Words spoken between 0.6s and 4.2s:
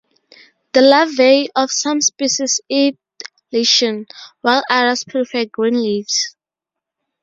The larvae of some species eat lichen,